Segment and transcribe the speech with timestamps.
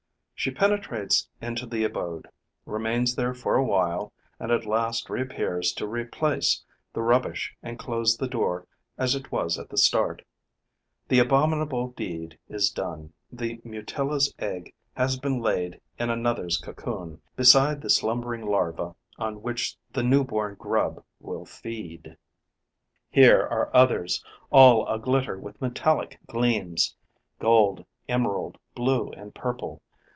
[0.41, 2.27] She penetrates into the abode,
[2.65, 8.17] remains there for a while and at last reappears to replace the rubbish and close
[8.17, 8.65] the door
[8.97, 10.25] as it was at the start.
[11.09, 17.81] The abominable deed is done: the Mutilla's egg has been laid in another's cocoon, beside
[17.81, 22.17] the slumbering larva on which the newborn grub will feed.
[23.11, 26.95] Here are others, all aglitter with metallic gleams:
[27.37, 29.83] gold, emerald, blue and purple.